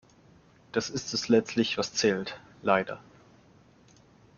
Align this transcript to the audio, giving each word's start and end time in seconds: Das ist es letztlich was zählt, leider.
Das 0.71 0.89
ist 0.89 1.13
es 1.13 1.27
letztlich 1.27 1.77
was 1.77 1.93
zählt, 1.93 2.39
leider. 2.63 3.01